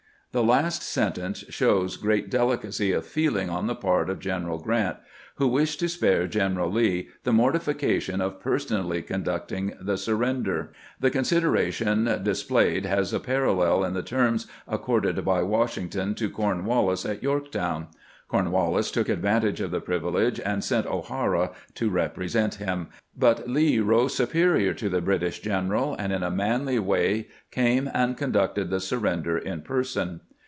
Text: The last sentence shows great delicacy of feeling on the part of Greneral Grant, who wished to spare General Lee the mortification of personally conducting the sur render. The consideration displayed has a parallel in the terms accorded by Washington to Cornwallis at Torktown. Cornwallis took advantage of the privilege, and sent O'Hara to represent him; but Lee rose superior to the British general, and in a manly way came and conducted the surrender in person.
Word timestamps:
The 0.33 0.41
last 0.43 0.81
sentence 0.81 1.39
shows 1.49 1.97
great 1.97 2.29
delicacy 2.31 2.93
of 2.93 3.05
feeling 3.05 3.49
on 3.49 3.67
the 3.67 3.75
part 3.75 4.09
of 4.09 4.21
Greneral 4.21 4.63
Grant, 4.63 4.95
who 5.35 5.49
wished 5.49 5.81
to 5.81 5.89
spare 5.89 6.25
General 6.25 6.71
Lee 6.71 7.09
the 7.25 7.33
mortification 7.33 8.21
of 8.21 8.39
personally 8.39 9.01
conducting 9.01 9.73
the 9.81 9.97
sur 9.97 10.15
render. 10.15 10.71
The 11.01 11.11
consideration 11.11 12.05
displayed 12.23 12.85
has 12.85 13.11
a 13.11 13.19
parallel 13.19 13.83
in 13.83 13.93
the 13.93 14.03
terms 14.03 14.47
accorded 14.69 15.25
by 15.25 15.43
Washington 15.43 16.15
to 16.15 16.29
Cornwallis 16.29 17.05
at 17.05 17.21
Torktown. 17.21 17.87
Cornwallis 18.29 18.91
took 18.91 19.09
advantage 19.09 19.59
of 19.59 19.71
the 19.71 19.81
privilege, 19.81 20.39
and 20.39 20.63
sent 20.63 20.85
O'Hara 20.87 21.51
to 21.75 21.89
represent 21.89 22.55
him; 22.55 22.87
but 23.13 23.49
Lee 23.49 23.79
rose 23.79 24.15
superior 24.15 24.73
to 24.73 24.87
the 24.87 25.01
British 25.01 25.41
general, 25.41 25.97
and 25.99 26.13
in 26.13 26.23
a 26.23 26.31
manly 26.31 26.79
way 26.79 27.27
came 27.51 27.91
and 27.93 28.15
conducted 28.15 28.69
the 28.69 28.79
surrender 28.79 29.37
in 29.37 29.59
person. 29.63 30.21